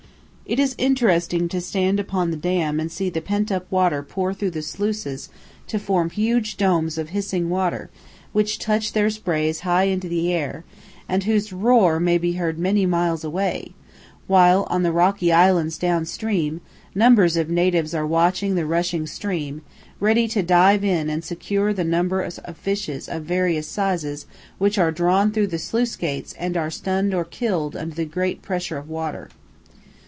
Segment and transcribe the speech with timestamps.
[0.43, 4.33] It is interesting to stand upon the dam and see the pent up water pour
[4.33, 5.29] through the sluices
[5.67, 7.89] to form huge domes of hissing water
[8.33, 10.65] which toss their sprays high into the air,
[11.07, 13.71] and whose roar may be heard many miles away,
[14.27, 16.59] while on the rocky islands down stream
[16.93, 19.61] numbers of natives are watching the rushing stream,
[20.01, 24.25] ready to dive in and secure the numbers of fish of various sizes
[24.57, 28.41] which are drawn through the sluice gates and are stunned or killed under the great
[28.41, 29.29] pressure of water.